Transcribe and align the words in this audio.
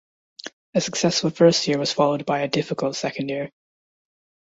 A 0.73 0.81
successful 0.81 1.29
first 1.29 1.67
year 1.67 1.77
was 1.77 1.93
followed 1.93 2.25
by 2.25 2.39
a 2.39 2.47
difficult 2.47 2.95
second 2.95 3.29
year. 3.29 3.51